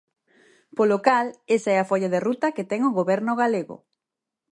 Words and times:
Polo 0.77 0.97
cal, 1.07 1.27
esa 1.55 1.69
é 1.75 1.77
a 1.79 1.87
folla 1.89 2.09
de 2.13 2.23
ruta 2.27 2.53
que 2.55 2.67
ten 2.69 2.81
o 2.89 2.95
Goberno 2.99 3.33
galego. 3.41 3.75